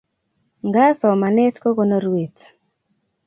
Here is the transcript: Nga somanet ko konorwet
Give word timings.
Nga 0.67 0.85
somanet 0.99 1.55
ko 1.61 1.69
konorwet 1.77 2.37